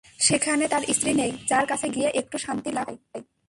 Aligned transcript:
সেখানে 0.19 0.63
তাঁর 0.67 0.83
স্ত্রী 0.93 1.11
নেই, 1.13 1.31
যার 1.47 1.65
কাছে 1.65 1.87
গিয়ে 1.89 2.09
একটু 2.21 2.37
শান্তি 2.37 2.69
লাভ 2.71 2.87
করা 2.87 3.09
যায়। 3.13 3.31